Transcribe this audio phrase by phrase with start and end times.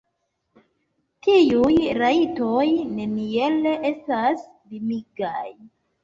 [1.25, 2.63] Tiuj rajtoj
[2.93, 5.43] neniel estas limigaj.